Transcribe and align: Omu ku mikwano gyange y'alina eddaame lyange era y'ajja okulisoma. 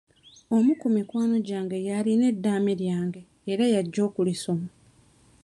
Omu 0.55 0.71
ku 0.81 0.87
mikwano 0.95 1.35
gyange 1.47 1.77
y'alina 1.87 2.23
eddaame 2.33 2.73
lyange 2.81 3.21
era 3.51 3.63
y'ajja 3.73 4.01
okulisoma. 4.07 4.67